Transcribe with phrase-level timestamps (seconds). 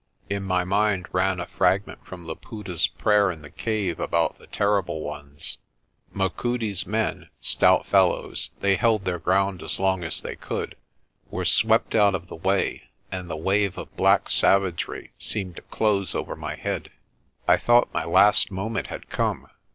[0.31, 5.01] In my mind ran a fragment from Laputa's prayer in the cave about the "Terrible
[5.01, 5.59] Ones."
[6.11, 10.75] Machudi's men stout fellows, they held their ground as long as they could
[11.29, 16.15] were swept out of the way, and the wave of black savagery seemed to close
[16.15, 16.89] over my head.
[17.47, 19.49] I thought my last moment had come.